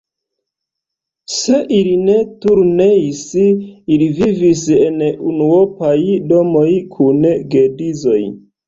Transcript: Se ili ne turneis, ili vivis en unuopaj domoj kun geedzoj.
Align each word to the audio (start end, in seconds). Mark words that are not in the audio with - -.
Se 1.33 1.59
ili 1.79 1.91
ne 2.07 2.15
turneis, 2.45 3.21
ili 3.97 4.09
vivis 4.21 4.67
en 4.79 4.99
unuopaj 5.35 5.99
domoj 6.35 6.69
kun 6.99 7.25
geedzoj. 7.57 8.23